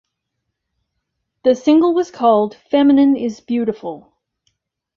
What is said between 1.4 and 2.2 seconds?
The single was